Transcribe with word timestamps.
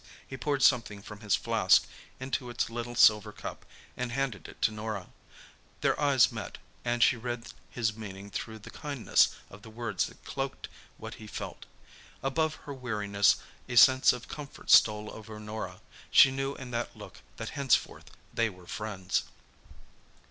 He 0.25 0.35
poured 0.35 0.63
something 0.63 1.03
from 1.03 1.19
his 1.19 1.35
flask 1.35 1.85
into 2.19 2.49
its 2.49 2.71
little 2.71 2.95
silver 2.95 3.31
cup 3.31 3.67
and 3.95 4.11
handed 4.11 4.47
it 4.47 4.59
to 4.63 4.71
Norah. 4.71 5.09
Their 5.81 6.01
eyes 6.01 6.31
met, 6.31 6.57
and 6.83 7.03
she 7.03 7.15
read 7.15 7.53
his 7.69 7.95
meaning 7.95 8.31
through 8.31 8.57
the 8.57 8.71
kindness 8.71 9.35
of 9.51 9.61
the 9.61 9.69
words 9.69 10.07
that 10.07 10.25
cloaked 10.25 10.69
what 10.97 11.13
he 11.21 11.27
felt. 11.27 11.67
Above 12.23 12.55
her 12.65 12.73
weariness 12.73 13.35
a 13.69 13.75
sense 13.77 14.11
of 14.11 14.27
comfort 14.27 14.71
stole 14.71 15.11
over 15.11 15.39
Norah. 15.39 15.81
She 16.09 16.31
knew 16.31 16.55
in 16.55 16.71
that 16.71 16.95
look 16.97 17.21
that 17.37 17.49
henceforth 17.49 18.09
they 18.33 18.49
were 18.49 18.65
friends. 18.65 19.25